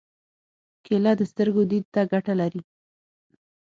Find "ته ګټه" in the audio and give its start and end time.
1.93-2.33